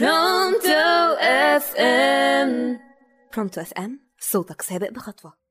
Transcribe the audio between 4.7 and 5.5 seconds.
بخطوة.